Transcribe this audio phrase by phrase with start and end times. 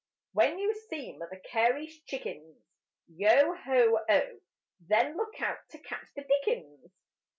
[0.33, 2.57] When you see Mother Carey's chickens,
[3.07, 4.39] Yo ho oh!
[4.79, 6.89] Then look out to catch the dickens!